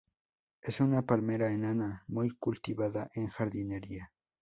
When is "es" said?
0.63-0.79